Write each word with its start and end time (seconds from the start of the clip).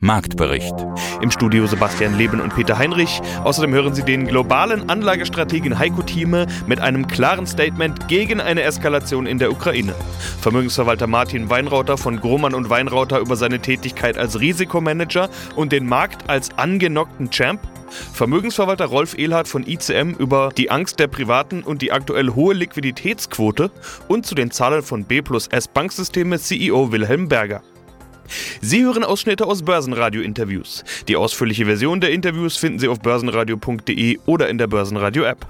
Marktbericht. 0.00 0.74
Im 1.22 1.32
Studio 1.32 1.66
Sebastian 1.66 2.16
Leben 2.16 2.40
und 2.40 2.54
Peter 2.54 2.78
Heinrich. 2.78 3.20
Außerdem 3.42 3.74
hören 3.74 3.94
Sie 3.96 4.04
den 4.04 4.28
globalen 4.28 4.88
Anlagestrategen 4.88 5.76
Heiko 5.76 6.02
Thieme 6.02 6.46
mit 6.68 6.78
einem 6.78 7.08
klaren 7.08 7.48
Statement 7.48 8.06
gegen 8.06 8.40
eine 8.40 8.62
Eskalation 8.62 9.26
in 9.26 9.38
der 9.38 9.50
Ukraine. 9.50 9.96
Vermögensverwalter 10.40 11.08
Martin 11.08 11.50
Weinrauter 11.50 11.98
von 11.98 12.20
Grohmann 12.20 12.54
und 12.54 12.70
Weinrauter 12.70 13.18
über 13.18 13.34
seine 13.34 13.58
Tätigkeit 13.58 14.16
als 14.16 14.38
Risikomanager 14.38 15.30
und 15.56 15.72
den 15.72 15.88
Markt 15.88 16.30
als 16.30 16.56
angenockten 16.56 17.30
Champ. 17.30 17.60
Vermögensverwalter 18.12 18.84
Rolf 18.84 19.18
Ehlhardt 19.18 19.48
von 19.48 19.66
ICM 19.66 20.14
über 20.16 20.50
die 20.56 20.70
Angst 20.70 21.00
der 21.00 21.08
Privaten 21.08 21.64
und 21.64 21.82
die 21.82 21.90
aktuell 21.90 22.28
hohe 22.36 22.54
Liquiditätsquote 22.54 23.72
und 24.06 24.26
zu 24.26 24.36
den 24.36 24.52
Zahlen 24.52 24.82
von 24.82 25.04
B 25.04 25.22
plus 25.22 25.48
S 25.48 25.66
Banksysteme 25.66 26.38
CEO 26.38 26.92
Wilhelm 26.92 27.28
Berger. 27.28 27.62
Sie 28.60 28.84
hören 28.84 29.04
Ausschnitte 29.04 29.46
aus 29.46 29.62
Börsenradio-Interviews. 29.62 30.84
Die 31.08 31.16
ausführliche 31.16 31.66
Version 31.66 32.00
der 32.00 32.10
Interviews 32.10 32.56
finden 32.56 32.78
Sie 32.78 32.88
auf 32.88 33.00
börsenradio.de 33.00 34.18
oder 34.26 34.48
in 34.48 34.58
der 34.58 34.66
Börsenradio-App. 34.66 35.46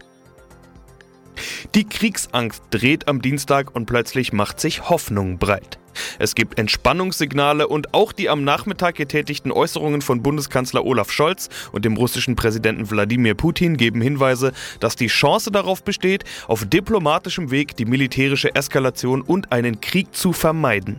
Die 1.74 1.84
Kriegsangst 1.84 2.62
dreht 2.70 3.08
am 3.08 3.22
Dienstag 3.22 3.74
und 3.74 3.86
plötzlich 3.86 4.32
macht 4.32 4.60
sich 4.60 4.88
Hoffnung 4.88 5.38
breit. 5.38 5.78
Es 6.18 6.34
gibt 6.34 6.58
Entspannungssignale 6.58 7.66
und 7.68 7.94
auch 7.94 8.12
die 8.12 8.28
am 8.28 8.44
Nachmittag 8.44 8.94
getätigten 8.94 9.52
Äußerungen 9.52 10.00
von 10.00 10.22
Bundeskanzler 10.22 10.84
Olaf 10.84 11.10
Scholz 11.10 11.48
und 11.72 11.84
dem 11.84 11.96
russischen 11.96 12.36
Präsidenten 12.36 12.90
Wladimir 12.90 13.34
Putin 13.34 13.76
geben 13.76 14.00
Hinweise, 14.00 14.52
dass 14.80 14.96
die 14.96 15.08
Chance 15.08 15.50
darauf 15.50 15.82
besteht, 15.82 16.24
auf 16.46 16.64
diplomatischem 16.64 17.50
Weg 17.50 17.76
die 17.76 17.86
militärische 17.86 18.54
Eskalation 18.54 19.22
und 19.22 19.52
einen 19.52 19.80
Krieg 19.80 20.14
zu 20.14 20.32
vermeiden. 20.32 20.98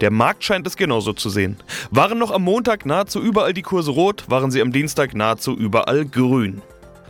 Der 0.00 0.10
Markt 0.10 0.44
scheint 0.44 0.66
es 0.66 0.76
genauso 0.76 1.12
zu 1.12 1.30
sehen. 1.30 1.56
Waren 1.90 2.18
noch 2.18 2.30
am 2.30 2.42
Montag 2.42 2.86
nahezu 2.86 3.20
überall 3.20 3.52
die 3.52 3.62
Kurse 3.62 3.90
rot, 3.90 4.24
waren 4.28 4.50
sie 4.50 4.62
am 4.62 4.72
Dienstag 4.72 5.14
nahezu 5.14 5.56
überall 5.56 6.04
grün. 6.04 6.62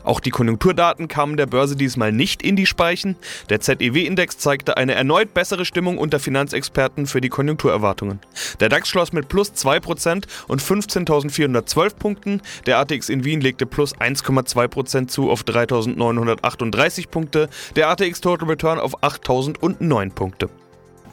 Auch 0.02 0.20
die 0.20 0.30
Konjunkturdaten 0.30 1.08
kamen 1.08 1.36
der 1.36 1.46
Börse 1.46 1.76
diesmal 1.76 2.12
nicht 2.12 2.42
in 2.42 2.56
die 2.56 2.66
Speichen. 2.66 3.16
Der 3.48 3.60
ZEW-Index 3.60 4.38
zeigte 4.38 4.76
eine 4.76 4.94
erneut 4.94 5.34
bessere 5.34 5.64
Stimmung 5.64 5.98
unter 5.98 6.18
Finanzexperten 6.18 7.06
für 7.06 7.20
die 7.20 7.28
Konjunkturerwartungen. 7.28 8.20
Der 8.60 8.68
DAX 8.68 8.88
schloss 8.88 9.12
mit 9.12 9.28
plus 9.28 9.52
2% 9.52 10.24
und 10.48 10.62
15.412 10.62 11.96
Punkten. 11.96 12.42
Der 12.66 12.78
ATX 12.78 13.08
in 13.08 13.24
Wien 13.24 13.40
legte 13.40 13.66
plus 13.66 13.94
1,2% 13.96 15.08
zu 15.08 15.30
auf 15.30 15.42
3.938 15.42 17.08
Punkte. 17.08 17.48
Der 17.76 17.88
ATX 17.90 18.20
Total 18.20 18.48
Return 18.48 18.78
auf 18.78 19.02
8.009 19.02 20.10
Punkte. 20.12 20.48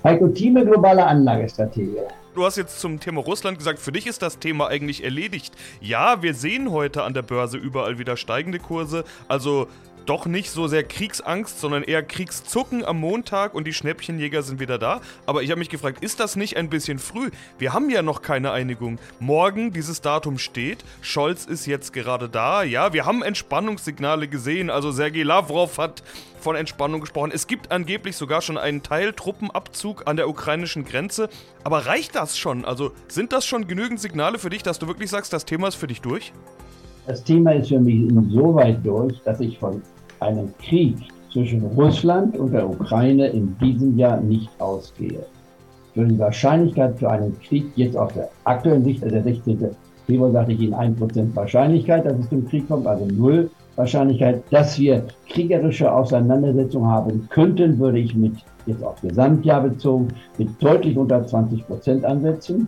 Heiko 0.03 0.27
Thieme, 0.27 0.65
globale 0.65 1.05
Anlagestrategie. 1.05 1.97
Du 2.35 2.45
hast 2.45 2.55
jetzt 2.55 2.79
zum 2.79 2.99
Thema 2.99 3.21
Russland 3.21 3.57
gesagt, 3.57 3.79
für 3.79 3.91
dich 3.91 4.05
ist 4.05 4.21
das 4.21 4.37
Thema 4.37 4.67
eigentlich 4.67 5.03
erledigt. 5.03 5.55
Ja, 5.81 6.21
wir 6.21 6.35
sehen 6.35 6.71
heute 6.71 7.03
an 7.03 7.15
der 7.15 7.23
Börse 7.23 7.57
überall 7.57 7.97
wieder 7.97 8.15
steigende 8.15 8.59
Kurse. 8.59 9.03
Also 9.27 9.67
doch 10.07 10.25
nicht 10.25 10.49
so 10.49 10.67
sehr 10.67 10.83
Kriegsangst, 10.83 11.59
sondern 11.59 11.83
eher 11.83 12.01
Kriegszucken 12.01 12.83
am 12.83 12.99
Montag 12.99 13.53
und 13.53 13.67
die 13.67 13.73
Schnäppchenjäger 13.73 14.41
sind 14.41 14.59
wieder 14.59 14.77
da. 14.77 15.01
Aber 15.25 15.43
ich 15.43 15.51
habe 15.51 15.59
mich 15.59 15.69
gefragt, 15.69 16.03
ist 16.03 16.19
das 16.19 16.35
nicht 16.35 16.57
ein 16.57 16.69
bisschen 16.69 16.97
früh? 16.97 17.29
Wir 17.59 17.73
haben 17.73 17.89
ja 17.89 18.01
noch 18.01 18.21
keine 18.21 18.51
Einigung. 18.51 18.99
Morgen 19.19 19.71
dieses 19.73 20.01
Datum 20.01 20.37
steht. 20.37 20.83
Scholz 21.01 21.45
ist 21.45 21.65
jetzt 21.65 21.93
gerade 21.93 22.29
da. 22.29 22.63
Ja, 22.63 22.93
wir 22.93 23.05
haben 23.05 23.21
Entspannungssignale 23.21 24.27
gesehen. 24.27 24.69
Also 24.69 24.91
Sergei 24.91 25.23
Lavrov 25.23 25.77
hat 25.77 26.03
von 26.39 26.55
Entspannung 26.55 27.01
gesprochen. 27.01 27.31
Es 27.33 27.47
gibt 27.47 27.71
angeblich 27.71 28.15
sogar 28.15 28.41
schon 28.41 28.57
einen 28.57 28.83
Teil 28.83 29.11
Truppenabzug 29.11 30.07
an 30.07 30.15
der 30.15 30.29
ukrainischen 30.29 30.85
Grenze. 30.85 31.27
Aber 31.65 31.85
reicht 31.85 32.15
das 32.15 32.37
schon? 32.37 32.63
Also 32.63 32.91
sind 33.09 33.33
das 33.33 33.45
schon 33.45 33.67
genügend 33.67 33.99
Signale 33.99 34.39
für 34.39 34.49
dich, 34.49 34.63
dass 34.63 34.79
du 34.79 34.87
wirklich 34.87 35.09
sagst, 35.09 35.33
das 35.33 35.43
Thema 35.43 35.67
ist 35.67 35.75
für 35.75 35.87
dich 35.87 35.99
durch? 35.99 36.31
Das 37.05 37.23
Thema 37.23 37.51
ist 37.51 37.69
für 37.69 37.79
mich 37.79 37.95
insoweit 37.95 38.85
durch, 38.85 39.21
dass 39.23 39.39
ich 39.39 39.57
von 39.57 39.81
einem 40.19 40.53
Krieg 40.59 40.95
zwischen 41.31 41.63
Russland 41.63 42.37
und 42.37 42.53
der 42.53 42.69
Ukraine 42.69 43.27
in 43.27 43.55
diesem 43.59 43.97
Jahr 43.97 44.19
nicht 44.19 44.49
ausgehe. 44.59 45.25
Für 45.93 46.05
die 46.05 46.19
Wahrscheinlichkeit 46.19 46.97
für 46.97 47.09
einen 47.09 47.37
Krieg 47.39 47.65
jetzt 47.75 47.97
aus 47.97 48.13
der 48.13 48.29
aktuellen 48.43 48.83
Sicht, 48.83 49.03
also 49.03 49.15
der 49.15 49.23
16. 49.23 49.69
Februar 50.05 50.31
sagte 50.31 50.53
ich 50.53 50.59
Ihnen 50.61 50.73
1% 50.73 51.35
Wahrscheinlichkeit, 51.35 52.05
dass 52.05 52.17
es 52.17 52.29
zum 52.29 52.47
Krieg 52.47 52.67
kommt, 52.67 52.87
also 52.87 53.05
null 53.05 53.49
Wahrscheinlichkeit, 53.75 54.41
dass 54.49 54.79
wir 54.79 55.03
kriegerische 55.29 55.91
Auseinandersetzungen 55.91 56.89
haben 56.89 57.27
könnten, 57.29 57.77
würde 57.77 57.99
ich 57.99 58.15
mit 58.15 58.33
jetzt 58.65 58.83
auf 58.83 58.99
Gesamtjahr 59.01 59.61
bezogen 59.61 60.09
mit 60.37 60.49
deutlich 60.61 60.97
unter 60.97 61.25
20 61.25 61.65
Prozent 61.67 62.05
ansetzen. 62.05 62.67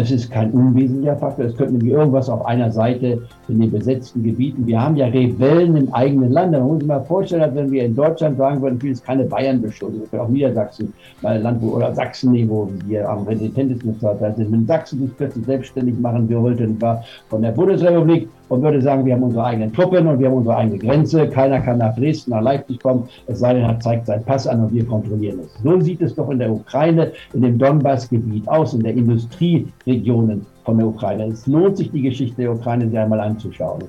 Es 0.00 0.12
ist 0.12 0.30
kein 0.30 0.52
unwesentlicher 0.52 1.16
Faktor. 1.16 1.46
Es 1.46 1.56
könnte 1.56 1.72
nämlich 1.72 1.92
irgendwas 1.92 2.30
auf 2.30 2.46
einer 2.46 2.70
Seite 2.70 3.20
in 3.48 3.60
den 3.60 3.72
besetzten 3.72 4.22
Gebieten. 4.22 4.64
Wir 4.64 4.80
haben 4.80 4.94
ja 4.94 5.06
Rebellen 5.06 5.76
im 5.76 5.92
eigenen 5.92 6.30
Land. 6.30 6.54
Da 6.54 6.60
muss 6.60 6.82
ich 6.82 6.86
mal 6.86 7.00
vorstellen, 7.00 7.42
dass 7.42 7.54
wenn 7.56 7.72
wir 7.72 7.84
in 7.84 7.96
Deutschland 7.96 8.38
sagen 8.38 8.62
würden, 8.62 8.80
will 8.80 8.96
keine 9.04 9.24
Bayern 9.24 9.60
beschuldigen, 9.60 10.02
wir 10.02 10.08
können 10.08 10.22
auch 10.22 10.28
Niedersachsen, 10.28 10.92
mal 11.20 11.42
Land 11.42 11.60
wo, 11.60 11.70
oder 11.70 11.92
Sachsen 11.96 12.30
nehmen, 12.30 12.48
wo 12.48 12.70
wir 12.86 13.10
am 13.10 13.24
resistentesten 13.24 13.96
sind. 13.98 14.52
Wenn 14.52 14.66
Sachsen 14.68 15.00
sich 15.00 15.16
plötzlich 15.16 15.44
selbstständig 15.44 15.98
machen 15.98 16.30
wollte, 16.32 16.80
war 16.80 17.02
von 17.28 17.42
der 17.42 17.50
Bundesrepublik, 17.50 18.28
und 18.48 18.62
würde 18.62 18.80
sagen, 18.80 19.04
wir 19.04 19.14
haben 19.14 19.22
unsere 19.22 19.44
eigenen 19.44 19.72
Truppen 19.72 20.06
und 20.06 20.18
wir 20.18 20.28
haben 20.28 20.36
unsere 20.36 20.56
eigene 20.56 20.78
Grenze. 20.78 21.28
Keiner 21.28 21.60
kann 21.60 21.78
nach 21.78 21.94
Dresden, 21.94 22.30
nach 22.30 22.42
Leipzig 22.42 22.80
kommen, 22.80 23.08
es 23.26 23.40
sei 23.40 23.54
denn, 23.54 23.64
er 23.64 23.80
zeigt 23.80 24.06
seinen 24.06 24.24
Pass 24.24 24.46
an 24.46 24.64
und 24.64 24.72
wir 24.72 24.84
kontrollieren 24.84 25.40
es. 25.40 25.62
So 25.62 25.80
sieht 25.80 26.00
es 26.00 26.14
doch 26.14 26.30
in 26.30 26.38
der 26.38 26.50
Ukraine, 26.50 27.12
in 27.32 27.42
dem 27.42 27.58
Donbass-Gebiet 27.58 28.48
aus, 28.48 28.74
in 28.74 28.82
der 28.82 28.94
Industrieregionen 28.94 30.46
von 30.68 30.76
der 30.76 30.86
Ukraine. 30.86 31.28
Es 31.28 31.46
lohnt 31.46 31.78
sich, 31.78 31.90
die 31.92 32.02
Geschichte 32.02 32.42
der 32.42 32.52
Ukraine 32.52 32.90
sich 32.90 32.98
einmal 32.98 33.20
anzuschauen. 33.20 33.84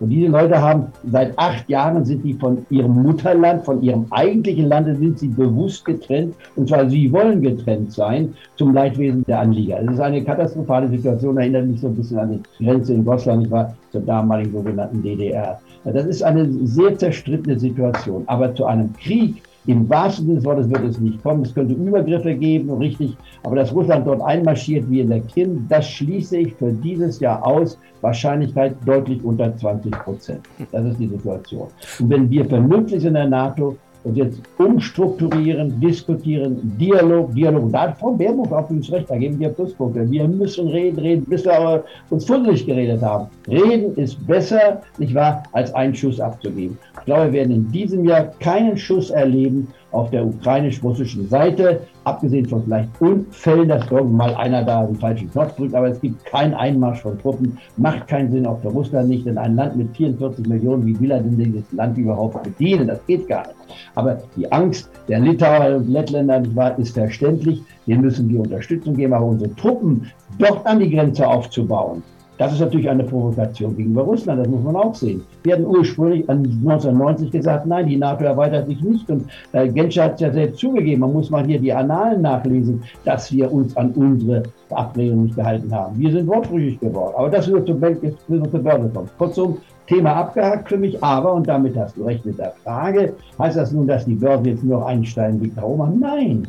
Und 0.00 0.08
diese 0.08 0.28
Leute 0.28 0.58
haben 0.58 0.86
seit 1.10 1.38
acht 1.38 1.68
Jahren 1.68 2.06
sind 2.06 2.24
die 2.24 2.32
von 2.32 2.64
ihrem 2.70 3.02
Mutterland, 3.02 3.66
von 3.66 3.82
ihrem 3.82 4.06
eigentlichen 4.12 4.64
Lande 4.64 4.96
sind 4.96 5.18
sie 5.18 5.28
bewusst 5.28 5.84
getrennt. 5.84 6.34
Und 6.56 6.70
zwar 6.70 6.88
sie 6.88 7.12
wollen 7.12 7.42
getrennt 7.42 7.92
sein 7.92 8.32
zum 8.56 8.72
Leidwesen 8.72 9.24
der 9.26 9.40
Anlieger. 9.40 9.82
Es 9.82 9.92
ist 9.92 10.00
eine 10.00 10.24
katastrophale 10.24 10.88
Situation, 10.88 11.36
erinnert 11.36 11.66
mich 11.66 11.82
so 11.82 11.88
ein 11.88 11.96
bisschen 11.96 12.18
an 12.18 12.42
die 12.58 12.64
Grenze 12.64 12.94
in 12.94 13.02
ich 13.02 13.50
war 13.50 13.76
zur 13.90 14.00
damaligen 14.00 14.52
sogenannten 14.52 15.02
DDR. 15.02 15.60
Das 15.84 16.06
ist 16.06 16.22
eine 16.22 16.50
sehr 16.66 16.96
zerstrittene 16.96 17.58
Situation. 17.58 18.22
Aber 18.26 18.54
zu 18.54 18.64
einem 18.64 18.90
Krieg 18.94 19.42
im 19.66 19.88
wahrsten 19.88 20.26
Sinne 20.26 20.36
des 20.36 20.44
Wortes 20.44 20.70
wird 20.70 20.84
es 20.84 20.98
nicht 20.98 21.22
kommen. 21.22 21.42
Es 21.42 21.54
könnte 21.54 21.74
Übergriffe 21.74 22.34
geben, 22.34 22.70
richtig. 22.70 23.16
Aber 23.44 23.56
dass 23.56 23.72
Russland 23.72 24.06
dort 24.06 24.20
einmarschiert 24.22 24.88
wie 24.90 25.00
in 25.00 25.10
der 25.10 25.20
Krim, 25.20 25.66
das 25.68 25.88
schließe 25.88 26.38
ich 26.38 26.54
für 26.54 26.72
dieses 26.72 27.20
Jahr 27.20 27.46
aus. 27.46 27.78
Wahrscheinlichkeit 28.00 28.74
deutlich 28.84 29.22
unter 29.22 29.56
20 29.56 29.92
Prozent. 29.92 30.40
Das 30.72 30.84
ist 30.84 30.98
die 30.98 31.06
Situation. 31.06 31.68
Und 32.00 32.10
wenn 32.10 32.28
wir 32.28 32.44
vernünftig 32.44 33.04
in 33.04 33.14
der 33.14 33.28
NATO 33.28 33.76
und 34.04 34.16
jetzt 34.16 34.40
umstrukturieren, 34.58 35.80
diskutieren, 35.80 36.76
Dialog, 36.78 37.34
Dialog. 37.34 37.70
Da 37.72 37.82
hat 37.82 37.98
Frau 37.98 38.12
Baerbock 38.12 38.52
auch 38.52 38.64
übrigens 38.64 38.90
recht, 38.90 39.10
da 39.10 39.16
geben 39.16 39.38
wir 39.38 39.50
Pluspunkte. 39.50 40.10
Wir 40.10 40.26
müssen 40.26 40.68
reden, 40.68 40.98
reden, 40.98 41.24
bis 41.24 41.44
wir 41.44 41.84
uns 42.10 42.24
fusselig 42.24 42.66
geredet 42.66 43.02
haben. 43.02 43.28
Reden 43.48 43.94
ist 43.96 44.24
besser, 44.26 44.82
nicht 44.98 45.14
wahr, 45.14 45.42
als 45.52 45.72
einen 45.74 45.94
Schuss 45.94 46.20
abzugeben. 46.20 46.78
Ich 46.98 47.04
glaube, 47.04 47.26
wir 47.26 47.32
werden 47.32 47.54
in 47.54 47.72
diesem 47.72 48.04
Jahr 48.04 48.32
keinen 48.40 48.76
Schuss 48.76 49.10
erleben 49.10 49.68
auf 49.92 50.10
der 50.10 50.24
ukrainisch-russischen 50.26 51.28
Seite, 51.28 51.80
abgesehen 52.04 52.46
von 52.46 52.64
vielleicht 52.64 52.88
Unfällen, 53.00 53.68
dass 53.68 53.90
mal 53.90 54.34
einer 54.34 54.64
da 54.64 54.84
den 54.84 54.96
falschen 54.96 55.30
Knopf 55.30 55.56
drückt, 55.56 55.74
aber 55.74 55.88
es 55.88 56.00
gibt 56.00 56.24
keinen 56.24 56.54
Einmarsch 56.54 57.02
von 57.02 57.18
Truppen, 57.18 57.58
macht 57.76 58.08
keinen 58.08 58.30
Sinn, 58.30 58.46
auch 58.46 58.60
für 58.60 58.68
Russland 58.68 59.08
nicht, 59.08 59.26
denn 59.26 59.38
ein 59.38 59.56
Land 59.56 59.76
mit 59.76 59.96
44 59.96 60.46
Millionen, 60.46 60.86
wie 60.86 60.98
will 61.00 61.10
er 61.10 61.20
denn 61.20 61.36
dieses 61.36 61.70
Land 61.72 61.96
überhaupt 61.98 62.42
bedienen? 62.42 62.88
Das 62.88 63.04
geht 63.06 63.28
gar 63.28 63.46
nicht. 63.46 63.56
Aber 63.94 64.18
die 64.36 64.50
Angst 64.50 64.90
der 65.08 65.20
Litauer 65.20 65.76
und 65.76 65.88
Lettländer 65.88 66.42
ist 66.78 66.94
verständlich, 66.94 67.62
denen 67.86 68.02
müssen 68.02 68.28
wir 68.28 68.40
Unterstützung 68.40 68.94
geben, 68.94 69.12
aber 69.12 69.26
unsere 69.26 69.54
Truppen 69.56 70.10
dort 70.38 70.66
an 70.66 70.80
die 70.80 70.90
Grenze 70.90 71.26
aufzubauen, 71.26 72.02
das 72.42 72.54
ist 72.54 72.60
natürlich 72.60 72.90
eine 72.90 73.04
Provokation 73.04 73.76
gegenüber 73.76 74.02
Russland, 74.02 74.40
das 74.40 74.48
muss 74.48 74.64
man 74.64 74.74
auch 74.74 74.94
sehen. 74.94 75.22
Wir 75.44 75.54
hatten 75.54 75.66
ursprünglich 75.66 76.28
1990 76.28 77.30
gesagt, 77.30 77.66
nein, 77.66 77.86
die 77.86 77.96
NATO 77.96 78.24
erweitert 78.24 78.66
sich 78.66 78.82
nicht. 78.82 79.08
Und 79.08 79.26
äh, 79.52 79.68
Genscher 79.68 80.04
hat 80.04 80.14
es 80.14 80.20
ja 80.22 80.32
selbst 80.32 80.58
zugegeben, 80.58 81.00
man 81.00 81.12
muss 81.12 81.30
mal 81.30 81.44
hier 81.44 81.60
die 81.60 81.72
Annalen 81.72 82.22
nachlesen, 82.22 82.82
dass 83.04 83.30
wir 83.32 83.52
uns 83.52 83.76
an 83.76 83.92
unsere 83.92 84.42
Verabredungen 84.68 85.26
nicht 85.26 85.36
gehalten 85.36 85.72
haben. 85.72 85.98
Wir 85.98 86.10
sind 86.10 86.26
wortbrüchig 86.26 86.80
geworden. 86.80 87.14
Aber 87.16 87.30
das 87.30 87.46
wird 87.48 87.66
zur, 87.66 87.76
Börse 87.76 88.90
kommen. 88.92 89.10
Kurzum, 89.18 89.58
Thema 89.86 90.14
abgehakt 90.14 90.68
für 90.68 90.78
mich, 90.78 91.02
aber, 91.02 91.32
und 91.32 91.46
damit 91.46 91.76
hast 91.76 91.96
du 91.96 92.04
recht 92.04 92.24
mit 92.24 92.38
der 92.38 92.52
Frage, 92.64 93.14
heißt 93.38 93.56
das 93.56 93.72
nun, 93.72 93.86
dass 93.86 94.04
die 94.04 94.14
Börse 94.14 94.50
jetzt 94.50 94.64
nur 94.64 94.80
noch 94.80 94.86
einsteigen 94.86 95.40
wie 95.42 95.50
Trauma? 95.50 95.92
Nein. 95.98 96.48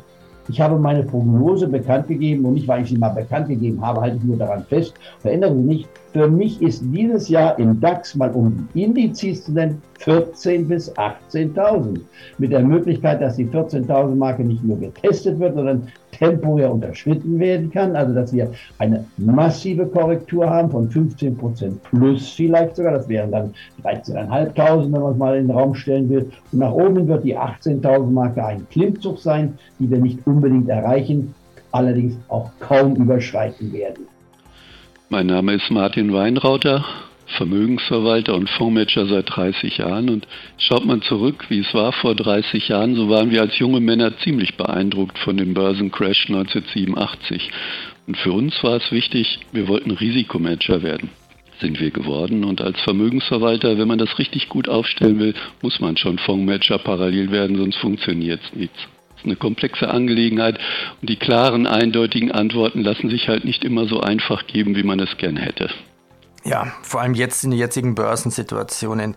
Ich 0.50 0.60
habe 0.60 0.78
meine 0.78 1.04
Prognose 1.04 1.68
bekannt 1.68 2.08
gegeben 2.08 2.46
und 2.46 2.56
nicht, 2.56 2.68
weil 2.68 2.84
ich 2.84 2.90
sie 2.90 2.98
mal 2.98 3.10
bekannt 3.10 3.48
gegeben 3.48 3.86
habe, 3.86 4.02
halte 4.02 4.18
ich 4.18 4.24
nur 4.24 4.38
daran 4.38 4.64
fest. 4.66 4.94
Verändern 5.20 5.56
Sie 5.56 5.64
nicht. 5.64 5.90
Für 6.14 6.28
mich 6.28 6.62
ist 6.62 6.84
dieses 6.94 7.28
Jahr 7.28 7.58
im 7.58 7.82
DAX 7.82 8.14
mal 8.14 8.30
um 8.30 8.70
Indizes 8.76 9.46
zu 9.46 9.52
nennen 9.52 9.82
14.000 10.00 10.68
bis 10.68 10.96
18.000. 10.96 12.02
Mit 12.38 12.52
der 12.52 12.60
Möglichkeit, 12.60 13.20
dass 13.20 13.38
die 13.38 13.48
14.000 13.48 14.14
Marke 14.14 14.44
nicht 14.44 14.64
nur 14.64 14.80
getestet 14.80 15.40
wird, 15.40 15.56
sondern 15.56 15.88
temporär 16.12 16.72
unterschritten 16.72 17.40
werden 17.40 17.72
kann. 17.72 17.96
Also, 17.96 18.14
dass 18.14 18.32
wir 18.32 18.52
eine 18.78 19.06
massive 19.18 19.88
Korrektur 19.88 20.48
haben 20.48 20.70
von 20.70 20.88
15 20.88 21.36
Prozent 21.36 21.82
plus 21.82 22.30
vielleicht 22.30 22.76
sogar. 22.76 22.94
Das 22.94 23.10
wären 23.10 23.32
dann 23.32 23.54
13.500, 23.84 24.84
wenn 24.84 25.02
man 25.02 25.12
es 25.14 25.18
mal 25.18 25.36
in 25.36 25.48
den 25.48 25.58
Raum 25.58 25.74
stellen 25.74 26.08
will. 26.10 26.30
Und 26.52 26.60
nach 26.60 26.74
oben 26.74 27.08
wird 27.08 27.24
die 27.24 27.36
18.000 27.36 28.12
Marke 28.12 28.46
ein 28.46 28.68
Klimmzug 28.70 29.18
sein, 29.18 29.58
die 29.80 29.90
wir 29.90 29.98
nicht 29.98 30.20
unbedingt 30.28 30.70
erreichen, 30.70 31.34
allerdings 31.72 32.14
auch 32.28 32.52
kaum 32.60 32.96
überschreiten 32.98 33.74
werden. 33.74 34.13
Mein 35.14 35.28
Name 35.28 35.54
ist 35.54 35.70
Martin 35.70 36.12
Weinrauter, 36.12 36.84
Vermögensverwalter 37.38 38.34
und 38.34 38.50
Fondsmanager 38.50 39.06
seit 39.06 39.30
30 39.30 39.78
Jahren. 39.78 40.10
Und 40.10 40.28
schaut 40.58 40.86
man 40.86 41.04
zurück, 41.04 41.46
wie 41.50 41.60
es 41.60 41.72
war 41.76 41.92
vor 41.92 42.16
30 42.16 42.70
Jahren, 42.70 42.96
so 42.96 43.10
waren 43.10 43.30
wir 43.30 43.42
als 43.42 43.60
junge 43.60 43.80
Männer 43.80 44.18
ziemlich 44.24 44.58
beeindruckt 44.58 45.20
von 45.20 45.38
dem 45.38 45.54
Börsencrash 45.54 46.30
1987. 46.30 47.52
Und 48.08 48.18
für 48.18 48.32
uns 48.32 48.56
war 48.64 48.78
es 48.78 48.92
wichtig, 48.92 49.38
wir 49.52 49.68
wollten 49.68 49.92
Risikomanager 49.92 50.82
werden. 50.82 51.12
Sind 51.62 51.80
wir 51.80 51.92
geworden. 51.92 52.44
Und 52.44 52.62
als 52.62 52.82
Vermögensverwalter, 52.82 53.78
wenn 53.78 53.88
man 53.88 54.00
das 54.00 54.18
richtig 54.18 54.50
gut 54.50 54.68
aufstellen 54.68 55.20
will, 55.20 55.36
muss 55.62 55.80
man 55.80 55.96
schon 55.96 56.18
Fondsmanager 56.18 56.80
parallel 56.80 57.30
werden, 57.30 57.58
sonst 57.58 57.78
funktioniert 57.78 58.42
es 58.44 58.58
nichts 58.58 58.80
eine 59.26 59.36
komplexe 59.36 59.88
Angelegenheit 59.88 60.60
und 61.02 61.10
die 61.10 61.18
klaren, 61.18 61.68
eindeutigen 61.68 62.32
Antworten 62.32 62.82
lassen 62.82 63.10
sich 63.10 63.28
halt 63.28 63.46
nicht 63.46 63.64
immer 63.64 63.88
so 63.88 64.02
einfach 64.02 64.48
geben, 64.48 64.76
wie 64.76 64.84
man 64.84 65.00
es 65.00 65.18
gern 65.18 65.38
hätte. 65.38 65.70
Ja, 66.44 66.74
vor 66.82 67.02
allem 67.02 67.14
jetzt 67.14 67.44
in 67.44 67.52
den 67.52 67.60
jetzigen 67.60 67.96
Börsensituationen. 67.96 69.16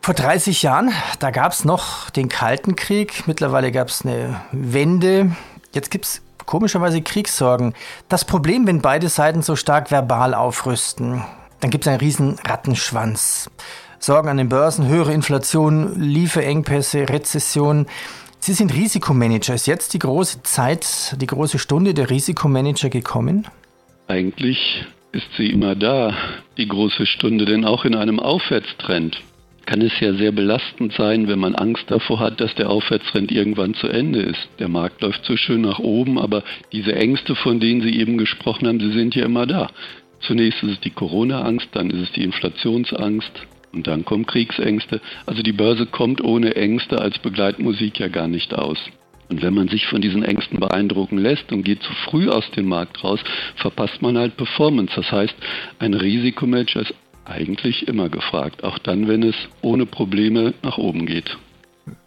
Vor 0.00 0.14
30 0.14 0.62
Jahren, 0.62 0.92
da 1.18 1.30
gab 1.30 1.50
es 1.50 1.64
noch 1.64 2.10
den 2.10 2.28
Kalten 2.28 2.76
Krieg, 2.76 3.26
mittlerweile 3.26 3.72
gab 3.72 3.88
es 3.88 4.04
eine 4.04 4.40
Wende, 4.52 5.34
jetzt 5.72 5.90
gibt 5.90 6.04
es 6.04 6.22
komischerweise 6.46 7.02
Kriegssorgen. 7.02 7.74
Das 8.08 8.24
Problem, 8.24 8.66
wenn 8.68 8.80
beide 8.80 9.08
Seiten 9.08 9.42
so 9.42 9.56
stark 9.56 9.90
verbal 9.90 10.34
aufrüsten, 10.34 11.24
dann 11.60 11.70
gibt 11.70 11.84
es 11.84 11.88
einen 11.88 11.98
riesen 11.98 12.38
Rattenschwanz. 12.46 13.50
Sorgen 13.98 14.28
an 14.28 14.36
den 14.36 14.48
Börsen, 14.48 14.86
höhere 14.86 15.12
Inflation, 15.12 16.00
Lieferengpässe, 16.00 17.08
Rezession. 17.08 17.86
Sie 18.38 18.52
sind 18.52 18.72
Risikomanager. 18.74 19.54
Ist 19.54 19.66
jetzt 19.66 19.94
die 19.94 19.98
große 19.98 20.42
Zeit, 20.42 21.16
die 21.20 21.26
große 21.26 21.58
Stunde 21.58 21.94
der 21.94 22.10
Risikomanager 22.10 22.88
gekommen? 22.88 23.46
Eigentlich 24.08 24.84
ist 25.12 25.26
sie 25.36 25.50
immer 25.50 25.74
da, 25.74 26.14
die 26.56 26.68
große 26.68 27.06
Stunde, 27.06 27.44
denn 27.44 27.64
auch 27.64 27.84
in 27.84 27.94
einem 27.94 28.20
Aufwärtstrend 28.20 29.16
kann 29.66 29.82
es 29.82 29.98
ja 30.00 30.14
sehr 30.14 30.30
belastend 30.30 30.92
sein, 30.92 31.26
wenn 31.26 31.40
man 31.40 31.56
Angst 31.56 31.84
davor 31.88 32.20
hat, 32.20 32.40
dass 32.40 32.54
der 32.54 32.70
Aufwärtstrend 32.70 33.32
irgendwann 33.32 33.74
zu 33.74 33.88
Ende 33.88 34.20
ist. 34.20 34.48
Der 34.60 34.68
Markt 34.68 35.02
läuft 35.02 35.24
so 35.24 35.36
schön 35.36 35.62
nach 35.62 35.80
oben, 35.80 36.18
aber 36.18 36.44
diese 36.72 36.94
Ängste, 36.94 37.34
von 37.34 37.58
denen 37.58 37.82
Sie 37.82 37.98
eben 37.98 38.16
gesprochen 38.16 38.68
haben, 38.68 38.78
sie 38.78 38.92
sind 38.92 39.16
ja 39.16 39.24
immer 39.24 39.46
da. 39.46 39.70
Zunächst 40.20 40.62
ist 40.62 40.70
es 40.70 40.80
die 40.80 40.90
Corona-Angst, 40.90 41.68
dann 41.72 41.90
ist 41.90 42.08
es 42.08 42.12
die 42.12 42.22
Inflationsangst, 42.22 43.32
und 43.76 43.86
dann 43.86 44.04
kommen 44.04 44.26
Kriegsängste. 44.26 45.00
Also 45.26 45.42
die 45.42 45.52
Börse 45.52 45.86
kommt 45.86 46.24
ohne 46.24 46.56
Ängste 46.56 47.00
als 47.00 47.18
Begleitmusik 47.18 48.00
ja 48.00 48.08
gar 48.08 48.26
nicht 48.26 48.54
aus. 48.54 48.78
Und 49.28 49.42
wenn 49.42 49.54
man 49.54 49.68
sich 49.68 49.86
von 49.86 50.00
diesen 50.00 50.22
Ängsten 50.22 50.60
beeindrucken 50.60 51.18
lässt 51.18 51.52
und 51.52 51.62
geht 51.62 51.82
zu 51.82 51.92
früh 52.04 52.28
aus 52.28 52.48
dem 52.52 52.68
Markt 52.68 53.02
raus, 53.02 53.20
verpasst 53.56 54.00
man 54.00 54.16
halt 54.16 54.36
Performance. 54.36 54.92
Das 54.96 55.10
heißt, 55.12 55.34
ein 55.78 55.94
Risikomanager 55.94 56.80
ist 56.80 56.94
eigentlich 57.24 57.88
immer 57.88 58.08
gefragt, 58.08 58.64
auch 58.64 58.78
dann, 58.78 59.08
wenn 59.08 59.22
es 59.22 59.36
ohne 59.60 59.84
Probleme 59.84 60.54
nach 60.62 60.78
oben 60.78 61.06
geht. 61.06 61.36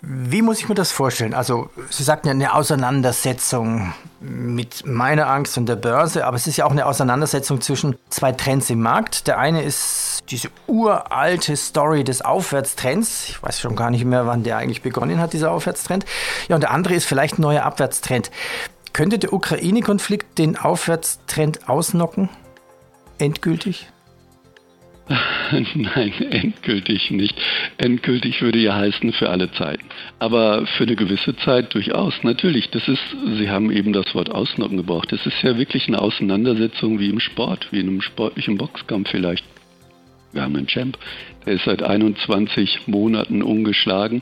Wie 0.01 0.41
muss 0.41 0.59
ich 0.59 0.67
mir 0.67 0.75
das 0.75 0.91
vorstellen? 0.91 1.33
Also, 1.33 1.69
Sie 1.89 2.03
sagten 2.03 2.27
ja 2.27 2.33
eine 2.33 2.53
Auseinandersetzung 2.53 3.93
mit 4.19 4.85
meiner 4.85 5.27
Angst 5.27 5.57
und 5.57 5.67
der 5.67 5.77
Börse, 5.77 6.25
aber 6.25 6.35
es 6.35 6.47
ist 6.47 6.57
ja 6.57 6.65
auch 6.65 6.71
eine 6.71 6.85
Auseinandersetzung 6.85 7.61
zwischen 7.61 7.95
zwei 8.09 8.33
Trends 8.33 8.69
im 8.69 8.81
Markt. 8.81 9.27
Der 9.27 9.39
eine 9.39 9.63
ist 9.63 10.19
diese 10.29 10.49
uralte 10.67 11.55
Story 11.55 12.03
des 12.03 12.21
Aufwärtstrends. 12.21 13.29
Ich 13.29 13.41
weiß 13.41 13.61
schon 13.61 13.77
gar 13.77 13.89
nicht 13.89 14.03
mehr, 14.03 14.27
wann 14.27 14.43
der 14.43 14.57
eigentlich 14.57 14.81
begonnen 14.81 15.19
hat, 15.19 15.31
dieser 15.31 15.51
Aufwärtstrend. 15.51 16.05
Ja, 16.49 16.55
und 16.55 16.61
der 16.61 16.71
andere 16.71 16.95
ist 16.95 17.05
vielleicht 17.05 17.39
ein 17.39 17.43
neuer 17.43 17.63
Abwärtstrend. 17.63 18.31
Könnte 18.91 19.17
der 19.17 19.31
Ukraine-Konflikt 19.31 20.37
den 20.37 20.57
Aufwärtstrend 20.57 21.69
ausnocken? 21.69 22.27
Endgültig? 23.17 23.87
Nein, 25.75 26.13
endgültig 26.29 27.09
nicht. 27.09 27.35
Endgültig 27.77 28.41
würde 28.41 28.59
ja 28.59 28.75
heißen 28.75 29.11
für 29.13 29.29
alle 29.29 29.51
Zeiten. 29.51 29.85
Aber 30.19 30.67
für 30.67 30.83
eine 30.83 30.95
gewisse 30.95 31.35
Zeit 31.37 31.73
durchaus. 31.73 32.13
Natürlich, 32.23 32.69
das 32.69 32.87
ist, 32.87 33.03
Sie 33.37 33.49
haben 33.49 33.71
eben 33.71 33.91
das 33.91 34.13
Wort 34.13 34.29
Ausnocken 34.29 34.77
gebraucht. 34.77 35.11
Das 35.11 35.25
ist 35.25 35.41
ja 35.41 35.57
wirklich 35.57 35.87
eine 35.87 35.99
Auseinandersetzung 35.99 36.99
wie 36.99 37.09
im 37.09 37.19
Sport, 37.19 37.67
wie 37.71 37.79
in 37.79 37.87
einem 37.87 38.01
sportlichen 38.01 38.57
Boxkampf 38.57 39.09
vielleicht. 39.09 39.43
Wir 40.31 40.43
haben 40.43 40.55
einen 40.55 40.67
Champ, 40.67 40.97
der 41.45 41.53
ist 41.53 41.65
seit 41.65 41.81
21 41.81 42.87
Monaten 42.87 43.41
ungeschlagen. 43.41 44.21